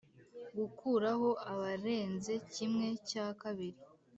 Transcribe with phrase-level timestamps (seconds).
[0.57, 3.81] gukuraho abarenze kimwe cya kabiri